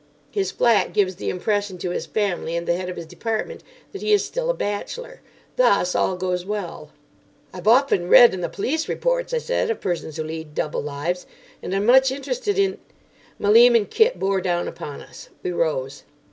[0.31, 3.61] His flat gives the impression to his family and the head of his department
[3.91, 5.21] that he is still a bachelor.
[5.57, 6.89] Thus, all goes well."
[7.53, 11.27] "I've often read in the police reports," I said, "of persons who lead double lives,
[11.61, 12.79] and I'm much interested in——"
[13.37, 15.29] Malim and Kit bore down upon us.
[15.43, 16.01] We rose.